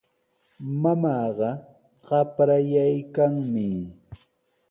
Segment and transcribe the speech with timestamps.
[0.81, 1.49] Mamaaqa
[2.05, 3.67] qaprayaykanmi.